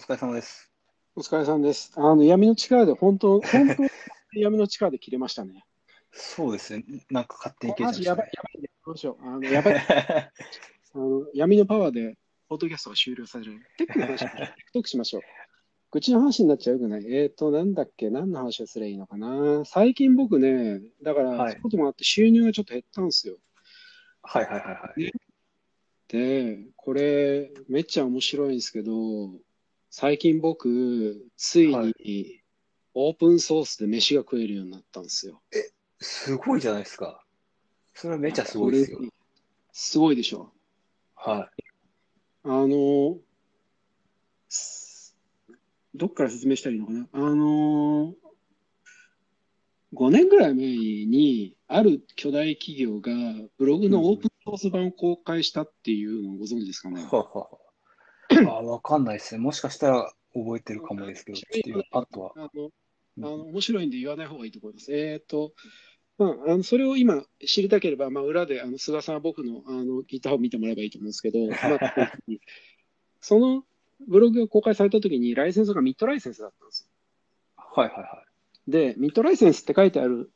[0.00, 0.72] 疲れ様です。
[1.14, 1.92] お疲れさんです。
[1.96, 3.82] あの、闇の力で本当、本当、
[4.32, 5.64] 闇の力で切れましたね。
[6.10, 6.84] そうですね。
[7.10, 8.60] なんか勝手に消マジやばいえちゃいましたね、。
[8.60, 8.70] やばいね。
[8.86, 9.22] どうしよう。
[9.22, 9.74] あの、やばい。
[10.94, 12.16] あの、闇のパワーで、
[12.48, 13.60] ポッドキャストが終了される。
[13.76, 15.22] テックの話、太くしましょう。
[15.92, 17.12] 口の話になっちゃうよくない？
[17.12, 18.08] えっ、ー、と、なんだっけ？
[18.08, 19.64] 何の話をすればいいのかな？
[19.66, 23.36] 最近僕ね、だから、はいそういうこともあって収入がちょっと減ったんですよ。
[24.22, 25.12] はいはいはいはい。
[26.08, 28.92] で、これ、めっちゃ面白いんですけど、
[29.92, 32.40] 最近僕、ついはに、
[32.94, 35.42] オープンソースで飯が食えるようになったんですよ。
[35.98, 37.24] すごいじゃないですか。
[37.94, 39.00] それはめっちゃすごいですよ
[39.72, 40.52] すごいでしょ。
[41.16, 41.50] は
[42.44, 43.18] あの、
[44.48, 45.16] す
[45.96, 47.08] どっから説明したらいいのかな？
[47.12, 48.14] あの、
[49.92, 53.12] 5年ぐらい前に、ある巨大企業が
[53.58, 56.92] ブログのオープンソース版を公開したっていうのをご存知ですかい。
[56.92, 57.02] ね？
[57.02, 57.48] ははは。
[58.48, 59.40] あ、わかんないですね。
[59.40, 62.32] もしかしたら覚えてるかもですけど、ちょっとあとは。
[62.36, 62.70] あの、うん
[63.18, 64.94] あの面白いんで言わない方がいいと思います。
[64.94, 65.52] えっ、と、
[66.16, 72.12] まあ、あのそれを今知りたければ、まあ、裏であの菅さんは僕のあのギターを見てもらえばいいと思うんですけど、 まあ、
[73.20, 73.64] その
[74.06, 76.90] ブログが公開された時にライセンスがミッドライセンスだったんですよ。
[77.56, 78.24] はいはいは
[78.68, 80.30] で、ミッドライセンスって書いてある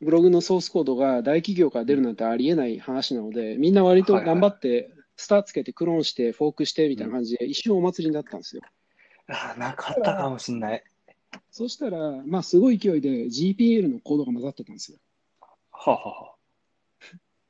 [0.00, 8.62] ブログのソースコードが大企業から出るなんてありえない話なので、みんな割と頑張ってスターつけてクローンしてフォークしてみたいな感じで一瞬お祭りになったんですよ。
[8.62, 9.32] い。
[9.32, 10.84] あ、なかったかもしんない。
[11.50, 14.98] そしたら、まあすごい勢いで GPL のコードが混ざってたんですよ。
[15.72, 16.32] ははは。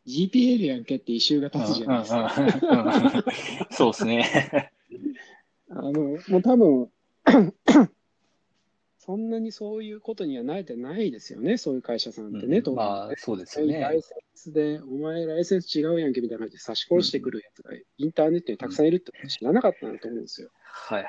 [0.06, 2.34] GPL やんけって一周が経つじゃないですか。
[2.38, 3.24] うんうんうんうん
[3.70, 4.72] そうですね。
[5.70, 5.92] あの、
[6.28, 6.90] もう多分、
[9.06, 14.02] そんなにそういうことには慣れてないですよね、そういう会社さんってね、うんまあ、そうですよねライ。
[14.02, 20.50] センスで、お前ライセンス違うやんけみたいな感じで差し殺してくるやつがインターネットにたくさんいるって知らなかったなと思うんですよ。
[20.64, 21.08] はいは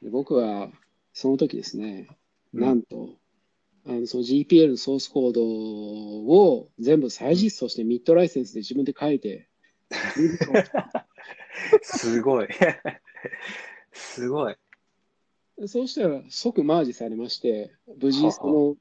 [0.00, 0.04] い。
[0.04, 0.70] で僕は、
[1.12, 2.08] その時ですね、
[2.54, 3.10] うんなんと、
[3.86, 9.46] あのその GPL のソースコードを全部再実装してミッドライセンスで自分で書いて、
[11.82, 12.48] すごい。
[13.92, 14.56] すごい。
[15.66, 18.76] そうしたら即マージされまして、無事その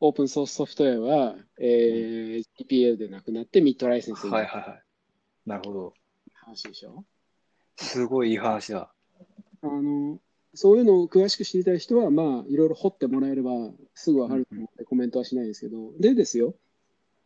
[0.00, 4.82] オープンソースソフトウェアは、えー GPL でなくなってミッドライセンスにはいはいはい。
[5.46, 5.94] なるほど。
[6.34, 7.04] 話でしょ？
[7.76, 8.92] すごいいい話だ。
[9.62, 10.18] あの
[10.54, 13.50] そういうのを詳しく知りたい人は、まあ、いろいろ掘ってもらえれば
[13.94, 16.54] すぐわかると思ってコメントはしないですけど、でですよ。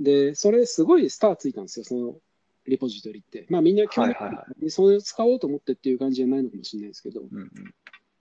[0.00, 2.14] で、それすごいスターついたんですよ、その
[2.66, 3.46] リポジトリって。
[3.50, 7.20] まあみんな興味はいはいはそれを使おうと思ってっていう感じじゃないのかもしれないですけど。
[7.20, 7.50] うんうん。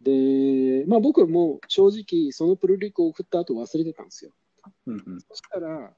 [0.02, 4.32] で、まあ僕も正直そのプルリクを送った後忘れてたんですよ。
[4.86, 5.22] うんうん。
[5.22, 5.94] そしたら、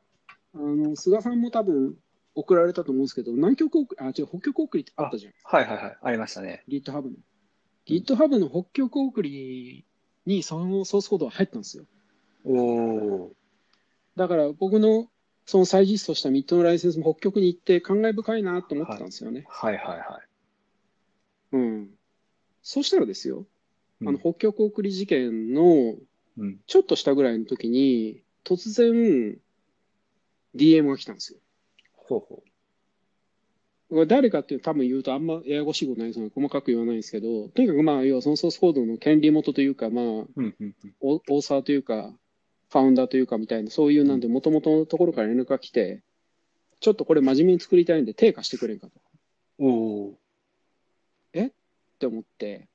[0.55, 1.95] あの、菅さんも多分
[2.35, 5.33] 送られたと思うんですけど、南極送り、あ、違う、北極送りってあったじゃん。
[5.43, 5.97] はいはいはい。
[6.01, 6.63] ありましたね。
[6.69, 7.11] GitHub の。
[7.85, 9.85] GitHub の北極送り
[10.25, 11.85] にそのソースコードが入ったんですよ。
[12.45, 13.31] おお。
[14.15, 15.09] だから僕の
[15.45, 19.45] その再実装したミッドのライセンスも北極に行って感慨深いなと思ってたんですよね。
[19.49, 20.27] はいはいはい。
[21.53, 21.89] うん。
[22.61, 23.47] そしたらですよ、うん
[24.01, 25.95] あの北極送り事件の
[26.39, 26.59] うん。
[26.65, 29.37] ちょっとしたぐらいの時に、突然
[30.55, 31.39] DM が来たんですよ。
[31.95, 32.43] ほうほ
[33.89, 40.07] これ誰かっていうと多分言うとあんまややこしいことないですので細かく言わないんですけど、とにかくまあ、要はそのソースコードの権利元というか、まあ、う。
[40.07, 40.75] うんうんうん。
[41.01, 42.13] オオーサーというか、
[42.69, 46.03] ファウンダーというかみたいな、そういうなんで、もともとのところから連絡が来て、
[46.79, 48.93] ちょっとこれ真面目に作りたいんで、定価してくれんかと。
[49.57, 49.67] お
[50.11, 50.19] お。
[51.41, 52.69] って思って、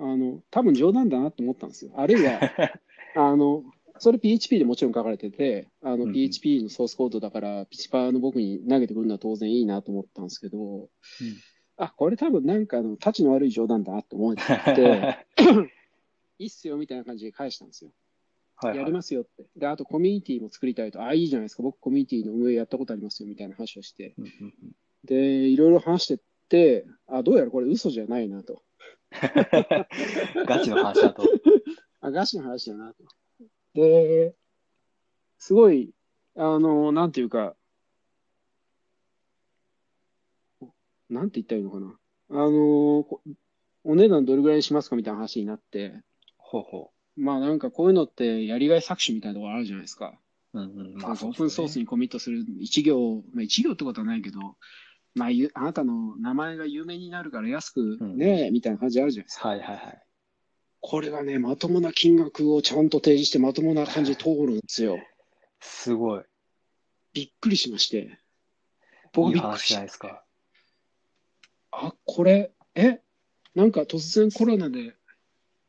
[0.00, 1.92] あの、多分冗談だなって思ったんですよ。
[1.96, 2.40] あるいは、
[3.16, 3.64] あの、
[3.98, 10.88] それ PHP でもちろん書かれてて、あのうんうん PHP のソースコードだから、ピチパーの僕に投げてくるのは当然いいなと思ったんですけど、
[11.76, 14.42] あ、これ多分なんかあの、立ちの悪い冗談だなと思って、
[16.38, 17.92] いいっすよみたいな感じで返したんですよ。
[18.56, 18.92] はいはいやり。
[18.92, 19.46] ますよって。
[19.56, 24.30] で、あとコミュニティも作りたいと、あ、いいじゃないですか、僕コミュニティの運営やったことありますよみたいな話をして、うんうん
[24.62, 24.72] うん
[25.04, 26.18] で、いろいろ話してっ
[26.48, 28.62] て、あ、どうやらこれ嘘じゃないなと。
[30.46, 31.22] ガチの話だと。
[32.00, 33.04] あ、ガチの話だなと。
[33.74, 34.34] で、
[35.38, 35.92] すごい、
[36.36, 37.56] あの、なんていうか、
[41.08, 41.98] なんて言ったらいいのかな。
[42.30, 43.22] あの、こ
[43.84, 46.02] お値段どれぐらいにしますかみたいな話になって、
[46.36, 50.18] ほうほまあなんかこういうのってやりがい搾取みたいなところあるじゃないですか。
[50.52, 50.60] う。
[50.60, 50.96] うんうん。
[50.96, 51.82] オープンソースに。
[51.82, 54.56] にコミットする一行、まあ一行ってことはないけど、
[55.14, 59.48] まあゆあなたの名前が有名になるから安くね、みたいな感じあるじゃないですか。
[59.48, 60.02] はいはいはい。
[60.80, 64.98] これがね、まともな金額をちゃんと提示してまともな感じで通るんですよ。
[65.60, 66.22] すごい。
[67.12, 67.98] びっくりしまして。
[67.98, 68.08] い
[69.12, 70.24] 僕い話じゃびっくりしないですか。
[71.72, 73.00] あ、これ、え、
[73.54, 74.94] なんか突然コロナで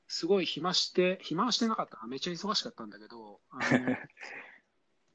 [0.08, 2.08] すごい暇して、暇はしてなかったな。
[2.08, 3.40] めっちゃ忙しかったんだけど、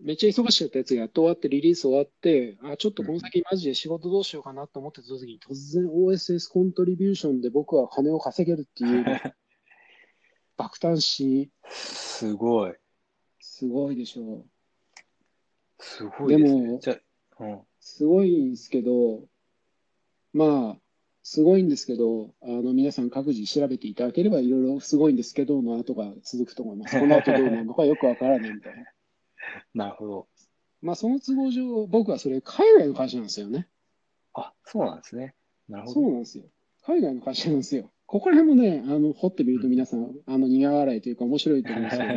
[0.01, 9.05] めっちゃ忙しかったやつがやっと終わって、リリース終わって、あ、ちょっとこの先マジで仕事どうしようかなと思ってた時に、突然 OSS コントリビューションで僕は金を稼げるっていう
[10.57, 12.75] 爆誕し、すごい。
[13.41, 14.45] すごいでしょう。
[15.79, 16.61] すごいですね。
[16.61, 16.81] でも
[17.41, 17.63] うん。
[17.81, 19.29] すごいんですけど、
[20.33, 20.81] まあ、
[21.23, 26.99] すごいんですけど、あの、皆さん各自調べていただければ、いろいろすごいんですけどの後が続くと思います。
[26.99, 28.85] この後どうなるのかよくわからないみたいな。
[29.75, 30.29] なるほど。
[30.83, 33.69] まあ、その都合上、僕はそれ、海外の会社なんですよね。
[34.35, 35.35] あ、そうなんですね。
[35.69, 35.95] なるほど。
[35.95, 36.45] そうなんですよ。
[36.83, 37.91] 海外の会社なんですよ。
[38.07, 42.11] ここら辺もね、あの、掘ってみると皆さん、あの、苦笑いというか面白いと思うんですけど、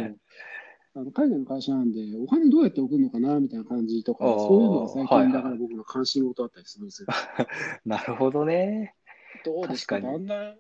[0.96, 7.08] あの海外の会社なんで、お金どうやって送るのかなみたいな感じとか、そういうのが最近、だから僕の関心事だったりするんですよ。
[7.86, 8.96] なるほどね。
[9.46, 10.02] どうですか？
[10.02, 10.58] だんだん、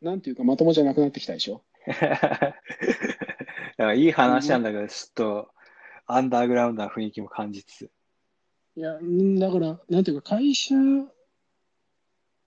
[0.00, 1.62] なんていうか、まともじゃなくなってきたでしょ？
[1.86, 2.56] だか
[3.76, 5.48] らいい話なんだけど、ちょっと、
[6.06, 7.90] アンダーグラウンドな雰囲気も感じつつ。
[8.76, 10.74] いや、んだから、なんていうか、会社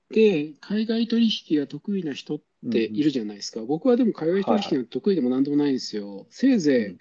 [0.09, 2.39] で海外取引が得意な人っ
[2.71, 3.61] ているじゃないですか。
[3.61, 6.27] 僕はでも海外取引が得意でもなんでもないんですよ。
[6.29, 6.95] せいぜ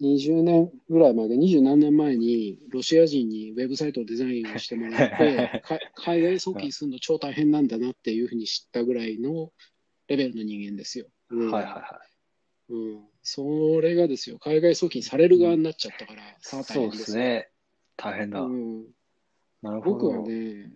[0.00, 9.52] い20年ぐらい前で、20何年前にロシア人にウェブサイトをデザインをしてもらって、 か海外送金するの超大変なんだなっていうふうに知ったぐらいの
[10.06, 11.06] レベルの人間ですよ。
[11.30, 12.00] うんはいはいは
[12.70, 16.64] うん、それがですよ、海外送金される側になっちゃったから、さあい。
[16.64, 17.50] そうですね。
[17.96, 18.40] 大変だ。
[18.40, 18.84] うん、
[19.62, 20.22] なるほ僕はど。
[20.24, 20.70] ね、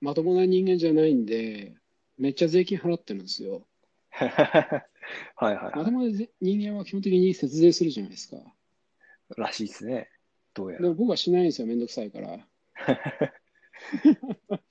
[0.00, 1.76] まともな人間じゃないんで、
[2.16, 3.66] めっちゃ税金払ってるんですよ。
[4.10, 4.28] はい
[5.40, 8.36] はいまはともな人間は基本的に節税するじゃないですか。
[8.36, 8.42] い。
[9.36, 10.10] らしいですね。
[10.54, 10.90] どうやでら。
[10.90, 12.46] も僕はしないんですよ、めんどくさいから。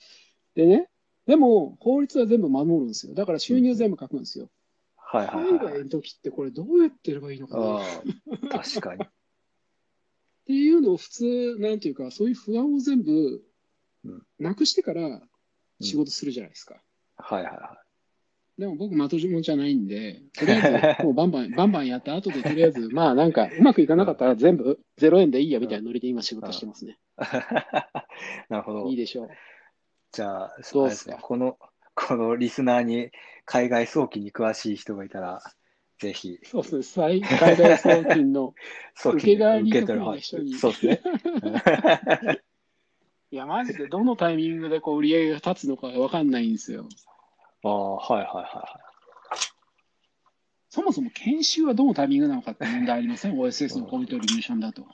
[0.56, 0.90] でね、
[1.26, 3.14] でも法律は全部守るんですよ。
[3.14, 4.50] だから収入全部書くんですよ。
[5.10, 5.74] はいはい海はい。
[5.74, 8.50] 外の時ってこれどうやってやればいいのかな？
[8.50, 9.06] 確かに。
[10.46, 13.44] ていうのを普通、なんていうか、そういう不安を全部
[14.06, 15.22] うんなくしてから
[15.82, 16.82] 仕事するじゃないですか。
[17.18, 17.82] はいはいは
[18.58, 26.98] でも僕、まともじゃないんで、 とりあえず、もうバンバン、バンバンやった後で、とりあえず、 まあなんか、うまくいかなかったら全部0円でいいやみたいなノリで今仕事してますね。
[27.18, 27.22] い。
[28.50, 28.96] なるほどいい。
[28.96, 29.30] でしょう。
[30.12, 31.18] じゃあ、どうっすね。
[31.22, 31.60] この、
[31.98, 33.10] このリスナーに
[33.46, 35.42] 海外送金に詳しい人がいたら、
[36.00, 36.84] ぜひ、そうですね。
[36.84, 38.54] 最海外送金の、
[38.96, 41.02] 送受け金側に得意な人にそうですね。
[43.32, 46.88] いや、マジでどのタイミングでこう売り上げが立つのかわかんないんですよ。
[47.64, 48.80] ああ、はいはいは
[50.70, 54.84] そもそも研修はどのタイミングなのかって問題ありません ?OSS のコミットリビューションだと。
[54.84, 54.86] い。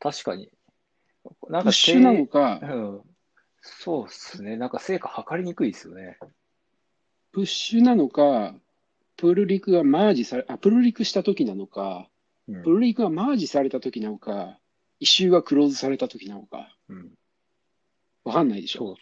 [0.00, 0.50] 確かに。
[1.48, 3.15] なんかプッシュなのせかい、うん。
[3.66, 4.56] そうっすね。
[4.56, 6.18] なんか成果測りにくいですよね。
[7.32, 8.54] プッシュなのか、
[9.16, 12.08] プルリクがマージされ、あ、プルリクした時なのか、
[12.48, 14.58] うんプルリクがマージされた時なのか、
[15.00, 17.10] 一周がクローズされた時なのか、うん。
[18.24, 18.96] わかんないでしょ？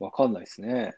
[0.00, 0.96] わかんないですね。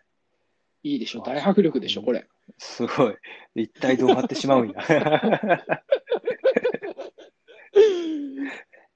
[0.82, 1.20] いいでしょ？
[1.20, 2.26] 大迫力でしょ、これ。
[2.58, 3.16] すごい。
[3.54, 4.82] 一体どうなってしまうんや。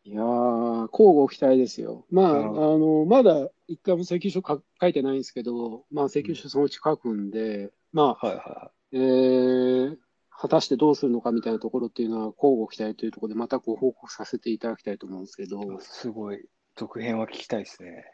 [0.07, 2.05] いやー、交互期待ですよ。
[2.11, 9.97] まあ、うんあの、まだ一回も請求書か書いてないんですけど、まあ、請求書そのうち書くんで、まあ、はいはえー、
[10.31, 15.67] 果たしてどうするのかみたいなところっていうのは、交互期待というところで、またご報告させていただきたいと思うんですけど、い。
[15.81, 16.45] すごい。
[16.77, 18.05] 続編は聞きたいですね。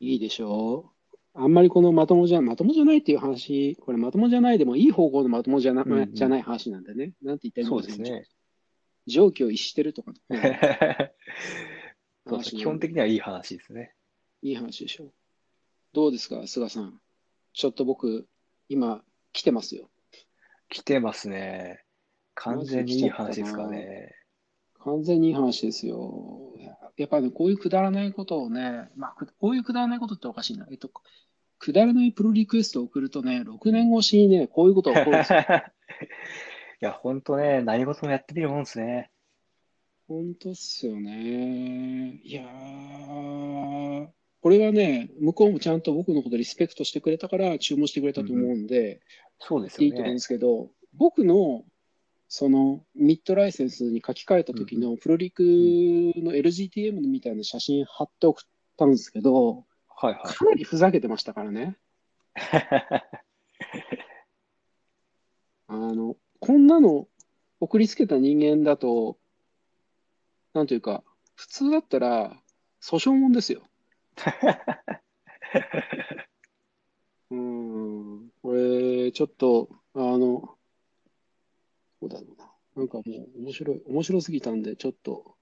[0.00, 7.14] いいでしょうあんまりこのまともじゃ、まともじゃないっていう話、これまともじゃないでもいい方向のまともじゃな,、うんうんじゃない話なんでね。
[7.22, 8.26] なんて言ったらいいのかそうですね。
[9.06, 10.12] 常軌を逸してるとか、
[12.26, 13.94] そうですね基本的にはいい話ですね。
[14.42, 15.12] いい話でしょう。
[15.92, 17.00] どうですか、菅さん。
[17.52, 18.26] ちょっと僕、
[18.68, 19.90] 今、来てますよ。
[20.68, 21.84] 来てますね。
[22.34, 24.14] 完全にいい話ですかね。
[24.80, 26.54] 完全にいい話ですよ。
[26.96, 30.66] やっぱね、こういうくだらないことをね、まあ、くこういうくだらないことっておかしいな。
[30.70, 30.90] えっと、
[31.58, 35.38] くだらないプロリクエストを送るとね、6年越しにね、こういうことが起こるんですよ。
[36.82, 39.11] いや、ほんとね、何事もやってみるもんですね。
[40.08, 42.20] 本当っすよね。
[42.22, 44.08] いやー、
[44.40, 49.00] これはね、向こうもちゃんと僕のことリスペクトしてくれたから注文してくれたと思うんで、
[49.38, 50.20] そうですよねいいと思うんで。
[50.20, 51.64] すけど、僕の
[52.34, 58.44] そのミッドライセンスに書き換えた時のプロリクの LGTM みたいな写真貼って送っ
[58.78, 61.76] たんですけど、はいはかなりふざけてましたからね。
[65.68, 67.06] あの、こんなの
[67.60, 69.18] 送りつけた人間だと、
[70.54, 71.02] なんというか、
[71.34, 72.42] 普通だったら
[72.82, 73.62] 訴訟もんですよ。
[77.30, 80.58] うーん、これ、ちょっと、あの、
[82.00, 82.52] どうだろうな。
[82.76, 85.36] なんかもう面白い、面白すぎたんで、ちょっと、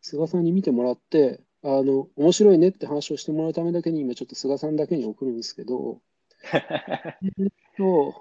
[0.00, 6.00] 菅さんに見てもらって、あの、面白いねって話をしてもらうためだけに、今ちょっと菅さんだけに送るんですけど、
[6.52, 8.14] えっと、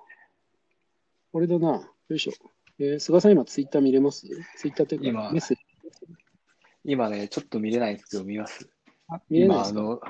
[1.31, 1.91] これだな。
[2.07, 2.54] よいしょ。
[2.79, 4.27] えー菅さん今ツイッター見れます？
[4.57, 5.63] ツイッターっていうか今メッセージ。
[6.83, 8.69] 今ね、ちょっと見れないんですけど、見ます。
[9.07, 9.79] あ見れないですか？
[9.79, 10.01] 今あの、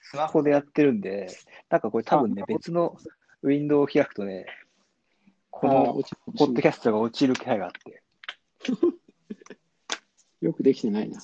[0.00, 1.28] スマホでやってるんで、
[1.68, 2.96] なんかこれ多分ね、あ別の
[3.42, 4.46] ウィンドウを開くとね、
[5.50, 6.02] この
[6.36, 8.02] ポッドキャストが落ちる気配があって、
[10.40, 11.20] よくできてないな。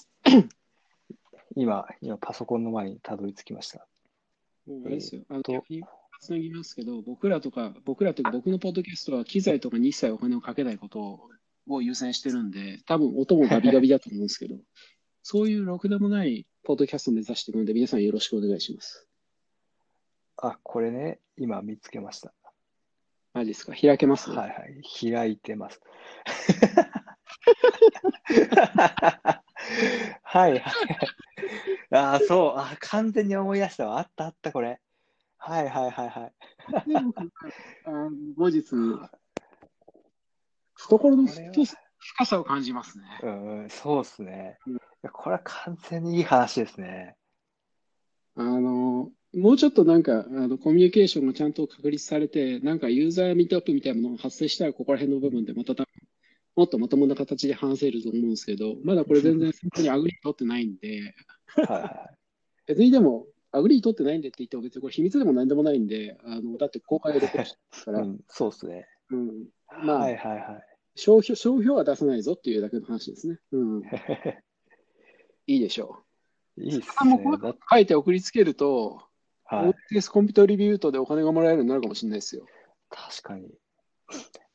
[1.56, 3.87] 今、今パソコンの前にたどり着きました。
[4.66, 5.22] もうあれですよ。
[5.28, 5.82] あの、と逆に
[6.23, 11.29] つなぎますけど、僕らとか、僕らというか僕のポッドキャストは機材とかに一切お金をかけないこと
[11.69, 14.55] を優先してるんで、多分音もガビガビだと思うんですけど、
[15.25, 19.09] そういうろくでもないポッドキャストを目指していくので、皆さんよろしくお願いします。
[20.37, 22.33] あ、これね、今見つけました。
[23.35, 23.73] マジですか？
[23.75, 24.31] 開けます？
[24.31, 25.81] はいはい、開いてます。
[30.23, 30.62] はいはい。
[31.91, 33.99] あー、そう、あ、完全に思い出したわ。
[33.99, 34.81] あったあった、これ。
[35.44, 36.30] はいはいはいは
[36.87, 36.88] い。
[36.88, 37.20] で僕
[37.84, 38.62] あの後日、
[40.75, 43.04] 懐の深さを感じますね。
[43.22, 43.28] う
[43.64, 44.58] ん、そうっすね
[45.12, 47.16] これは完全にいい話ですね。
[48.37, 55.87] あの、もうちょっとなんか、あの、コミュニケーションがちゃんと確立されて、なんかユーザーミートアップみたいなものが発生したら、ここら辺の部分でまた多分、
[56.54, 61.14] もっとまともな形で話せると思うんですけど、まだこれ全然本当に agree 取ってないんで、
[61.46, 62.11] はいは
[62.66, 68.88] 別にでも、 agree 取ってないんでって言っても別にこれ秘密でも何でもないんで、あの、だって公開で録音してますから、 うん、そうっすね。
[69.11, 69.49] うん。
[69.85, 70.73] まあはいはいはい。
[70.97, 73.38] 商標、商標は出さないぞっていうだけの話ですね。
[73.52, 73.82] うん。
[75.47, 76.02] いいでしょ
[76.56, 77.11] いいっすね。
[77.11, 79.02] だこう書いて送りつけると、
[79.44, 79.75] はい。
[79.94, 82.47] OTS contribute でお金がもらえるようになるかもしれないですよ。
[82.88, 83.49] 確かに。
[83.49, 83.50] い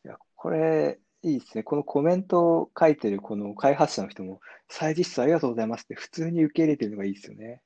[0.04, 1.64] や、これ、いいですね。
[1.64, 4.40] このコメントを書いてるこの開発者の人も、
[4.70, 7.62] 再実装ありがとうございますって普通に受け入れてるのがいいですよね。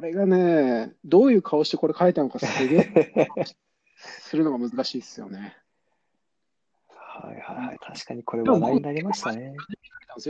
[0.00, 3.28] これがね、どういう顔してこれ書いたのかすげえ
[4.00, 5.58] するのが難しいですよね。
[6.88, 7.78] はいはいはい。
[7.78, 9.54] 確かにこれ話題になりましたね。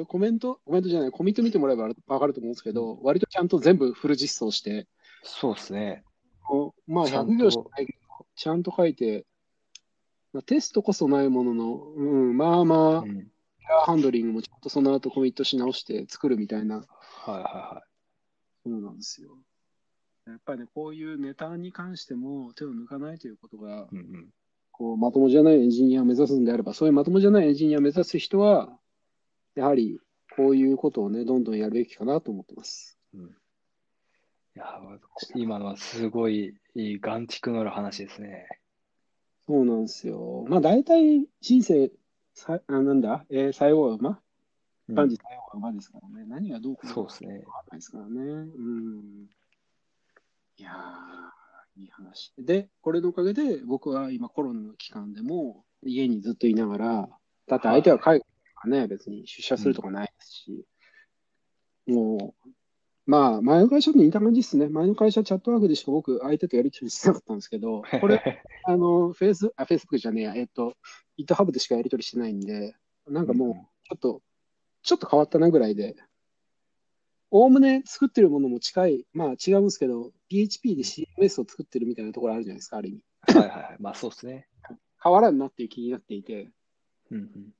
[0.08, 4.88] コメント、コメントじゃない、コミット見てもらえばわかると思うんですけど、割とちゃんと全部フル実装して、
[5.22, 6.02] そうですね。
[6.88, 9.24] まあちゃんと100行しかないけど、ちゃんと書いて、
[10.32, 13.30] まあ、テストこそないものの、うん、まあまあ、エうん。
[13.84, 16.82] ハンドリングもちゃんとその後コミットし直して作るみたいな、は
[17.28, 17.84] いはいは
[18.64, 19.38] そうなんですよ。
[20.30, 23.96] やっぱりね、こういうネタに関しても手を抜かないということが、い。
[23.96, 24.28] うんうん。
[24.72, 28.78] こうまともじゃないエンジニアを目指すんであれば、そういうまともじゃないエンジニアを目指す人は、
[29.54, 30.00] やはり
[30.36, 32.98] こういうことをね、どんどんやるべきかなと思ってます。
[33.12, 33.26] うん、い
[34.54, 34.80] や、
[35.34, 38.46] 今のはすごいいい眼蓄のある話ですね。
[39.46, 40.46] そうなんですよ。
[40.48, 41.90] まあ大体人生、
[42.32, 44.20] さあなんだ、えー最後は馬？
[44.88, 46.24] うん万事最後は馬ですからね。
[46.26, 47.42] 何がどうかそうですね。
[47.46, 48.10] わかんないですからね。
[48.16, 49.26] うん。
[50.60, 52.34] いやー、いい話。
[52.36, 57.08] で、これのおかげで僕は今コロナの期間でも家にずっといながら、
[57.46, 60.66] だって相手は海外とかね、別に出社するとかないですし、
[61.86, 62.48] もう、
[63.06, 64.68] まあ、前の会社と似た感じですね。
[64.68, 70.74] 前の会社チャットワークでしか僕相手とやり取りしてなかったんですけど、 これ、あの、フェイス、あ、フェイスブックじゃねえや、えっと、
[71.18, 72.76] GitHub でしかやり取りしてないんで、
[73.08, 74.22] なんかもう、ちょっと、
[74.82, 75.96] ちょっと変わったなぐらいで、
[77.30, 83.38] おおむね作ってるものも近い、まあ違うんですけど、PHP で CMS を作ってるみたいなところあるじゃないですか、ある意味。
[83.38, 83.76] はいはいはい。
[83.78, 84.48] まあそうですね。
[85.02, 86.50] 変わらんなっていう気になっていて、
[87.10, 87.54] うんうん。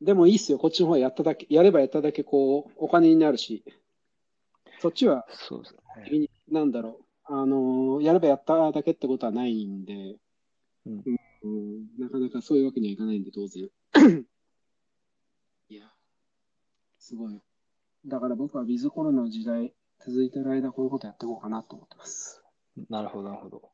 [0.00, 3.64] でもいいっすよ、こっちの方はやっただけ、やればやっただけこう、お金になるし、
[4.80, 5.74] そっちは、そうです
[6.12, 6.28] ね。
[6.48, 10.16] なんだろう、あのーやればやっただけってことはないんで、
[10.86, 11.04] うん
[11.42, 13.68] うんなかなかそういうわけにはいかないんで、当然。
[15.68, 15.92] いや、
[16.98, 17.40] すごい。
[18.08, 22.42] だから僕はウィズコロナの時代、続いてる間、こういうことやっていこうかなと思ってます。
[22.88, 23.70] なるほどなるほど。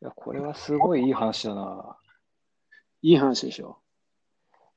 [0.00, 1.96] いや、これはすごいいい話だな。
[3.02, 3.78] いい話でしょ。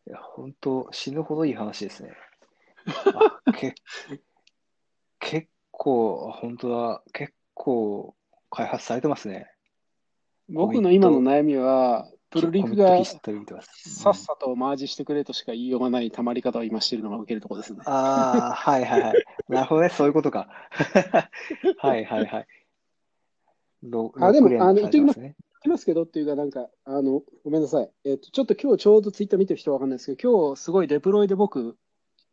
[0.08, 2.14] いや、本当死ぬほどいい話ですね。
[3.46, 3.76] あけ
[5.20, 8.16] 結構、本当だ、結構
[8.50, 9.52] 開発されてますね。
[10.50, 13.04] 僕の今の悩みは、プルリクが。
[13.06, 17.82] さっさとマージしてくれとしか言いようがない溜まり方を今してるのが受けるところですね。
[17.86, 19.14] ああ、はいはいはい。
[19.48, 20.50] なるほどね、そういうことか。
[21.80, 22.48] はいはいはい。
[23.84, 25.24] ロあでもロック連されてますね。
[25.24, 27.90] 言ってますけどっていうか、なんか、あの、ごめんなさい。
[28.04, 31.78] えっと、ちょっと今日ちょうどツイッター見てる人わかんないですけど、今日すごいデプロイで僕、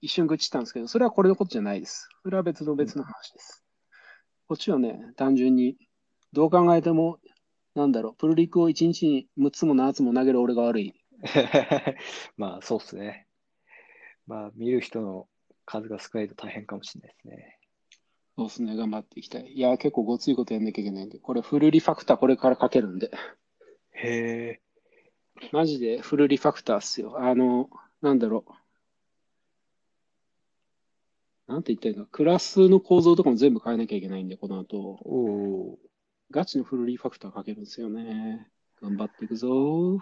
[0.00, 2.08] 一瞬愚痴ったんですけど、それはこれのことじゃないです。
[2.22, 3.64] それは別の別の話です。
[4.46, 5.76] こっちはね、単純に、
[6.32, 7.18] どう考えても、
[7.74, 10.94] なんだろう、プルリクを1日に6つも7つも投げる俺が悪い。
[12.36, 13.26] まあ、そうっすね。
[14.26, 15.28] まあ、見る人の
[15.66, 17.58] 数が少ないと大変かもしれないですね。
[18.36, 19.52] そうですね、頑張っていきたい。
[19.52, 23.10] いや、結構ごついことやんなきゃいけないんで、これフルリファクターこれからかけるんで。
[23.92, 24.60] へえ。
[25.52, 27.18] マジでフルリファクターっすよ。
[27.18, 28.52] あの、なんだろう。
[31.52, 32.06] なんて言ったらいいの？
[32.06, 34.78] クラスの構造とかも全部変えなきゃいけないんで、この後。
[34.78, 35.78] おお。
[36.30, 38.48] ガチのフルリファクターかけるんですよね。
[38.82, 39.98] 頑張っていくぞ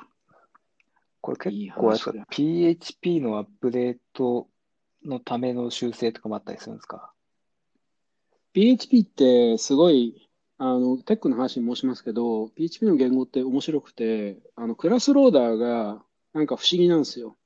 [1.21, 4.49] これいい結構あれです PHP のアップデート
[5.05, 7.13] のための修正とかもあったりするんですか
[8.53, 16.03] ？PHP ってすごい、あの、テックの話に申しますけど、PHP の言語って面白くて、あの、クラスローダーが
[16.33, 17.37] なんか不思議なんですよ。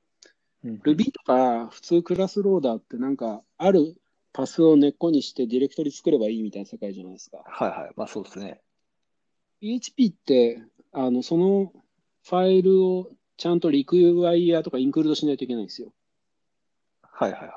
[0.63, 3.95] うん Ruby とか普通クラスローダーってなんかある
[4.33, 7.43] パスを根っこにしてディレクトリ作ればいいみたいな世界じゃないですか。
[7.45, 7.91] はいはい。
[7.95, 8.61] まあそうですね。
[9.61, 10.61] PHP って、
[10.91, 11.71] あの、その
[12.23, 15.93] ファイルをちゃんとリクワイヤーとかインクルードしないといけないんですよ。
[17.01, 17.51] はいはいはい。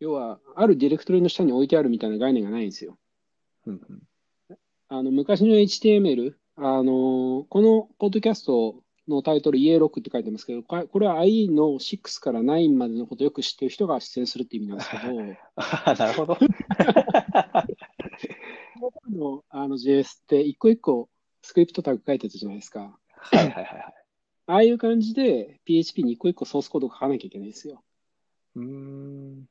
[0.00, 2.98] 要は、あるディレクトリの下に置いてあるみたいな概念がないんですよ。
[3.66, 4.02] うんうん。
[4.88, 15.02] あの、昔の HTML、あの、このポッドキャストのタイトル EA6 って書いてますけど、これこれは IE の6から9までのことをよく知ってる人が出演するって意味なんですけど、
[15.56, 16.38] あなるほど。
[19.10, 21.08] のあの JS って一個一個
[21.42, 22.80] スクリプトタグ書いてたじゃないですか。
[22.80, 23.94] はいはいはいはい。
[24.46, 27.82] ああいう感じで PHP に一個一個ソースコードを書かなきゃいけないんですよ。
[28.56, 29.44] うーん。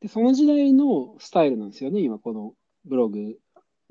[0.00, 3.38] で、その時代のスタイルなんですよね、今このブログ、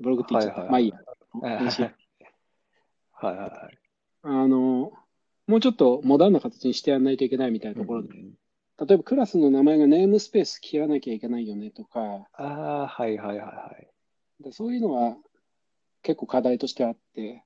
[0.00, 0.62] ブログって言っちゃった。
[0.62, 0.96] はいはいまあいいや。
[1.40, 3.78] はい話はいはい。
[4.22, 4.92] あの、
[5.46, 13.88] もうちょっとモダンな形にしてやらないといけないみたいなところで、例えばクラスの名前がネームスペース切らなきゃいけないよねとか、ああ、はいはいはいはい。
[14.40, 15.16] でそういうのは
[16.02, 17.44] 結構課題としてあって、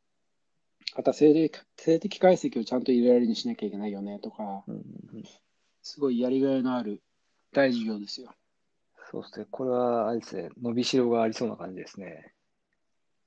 [0.96, 4.80] あとは静的静的解析をちゃんと入れられるようにしなきゃいけないよねとか、うんうん
[5.14, 5.24] うん
[5.82, 7.00] すごいやりがいのある
[7.52, 8.34] 大事業ですよ。
[9.10, 9.46] そうですね。
[9.50, 10.50] これは、あれですね。
[10.62, 12.34] 伸びしろがありそうな感じですね。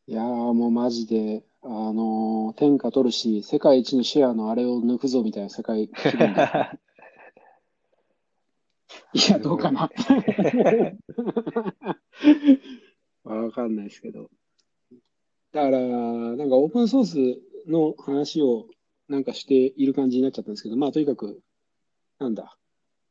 [0.05, 5.83] いやーもうマジで、あのー天下取るし、世界一のシェアのあれを抜くぞみたいな世界。
[9.13, 9.89] いや、どうかな。
[13.23, 14.29] わかんないですけど。
[15.51, 17.17] だから、なんかオープンソース
[17.69, 18.67] の話を
[19.07, 21.41] なんかしている感じになっちゃったんですけど、まあとにかく、
[22.19, 22.57] なんだ、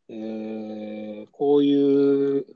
[0.09, 2.47] えー、こういう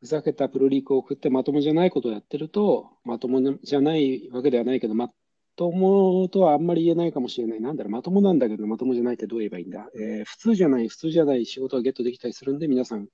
[0.00, 5.10] ふざけたプルリークを送ってまともじゃないことをやってると、まともじゃないわけではないけど、ま
[5.56, 7.60] ともとはあんまり言えないかもしれない。
[7.60, 9.88] なんだろう、まともなんだけど、まともじゃないってどう言えばいいんだ。
[9.94, 13.08] えー普通じゃない、普通じゃない仕事がゲットできたりするんで、皆さん、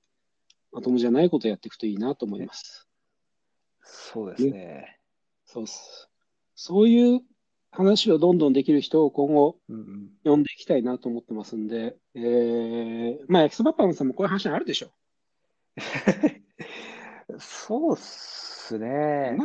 [0.74, 2.88] まともじゃないことをやっていくといいなと思います。
[3.84, 4.98] そうですね。
[5.46, 6.10] そうっす。
[6.56, 7.20] そういう
[7.70, 10.10] 話をどんどんできる人を今後うんうん。
[10.24, 14.90] 呼んでいきたいなと思ってますんで、えー、まあ、エキスバッパーさんもこういう話あるでしょ。
[17.38, 19.36] そうっすね。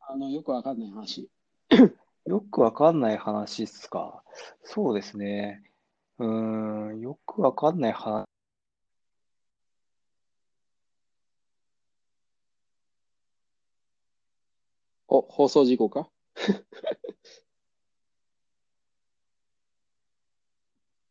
[0.00, 1.28] あの、よくわかんない話。
[2.24, 4.22] よくわかんない話っすか。
[4.62, 5.62] そうですね。
[6.18, 8.27] うーん、よくわかんない話。
[15.18, 16.08] お、放送事故か？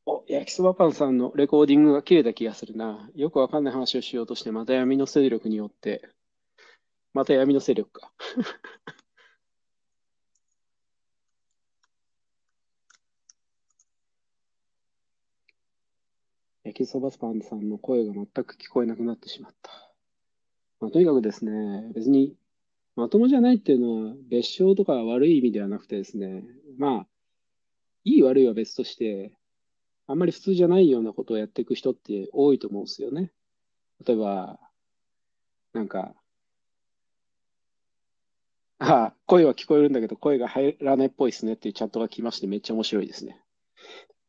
[0.06, 3.10] お、焼きそばパンさんのレコーディングが切れた気がするな。
[3.16, 6.10] よくわかんない話をしようとして、また闇の勢力によって、
[7.14, 8.14] また闇の勢力か。
[16.64, 19.72] 焼きそばパンさんの声が全く聞こえなくなってしまった。
[20.80, 22.36] まあ、とにかくですね、別に
[22.98, 26.44] まともじゃないっていうのは、別称とか悪い意味ではなくてですね、
[26.80, 27.08] まあ、
[28.04, 29.38] いい悪いは別として、
[30.08, 33.32] あんまり普通じゃないようなことをやっていく人って多いと思うんですよね。
[34.04, 34.60] 例えば、
[35.74, 36.16] なんか、
[38.80, 43.40] ああ、声は聞こえるんだけど、声が入らないっぽいですねっていうチャットが来まして、めっちゃ面白いですね。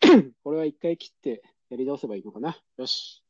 [0.44, 2.59] これは一回切ってやり直せばいいのかな。
[2.76, 3.24] よし。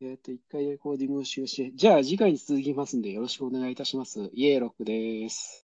[0.00, 4.30] えっと、一回レコーディングを終始、じゃあ次回に続きますんでよろしくお願いいたします。
[4.32, 5.65] イエーロックです。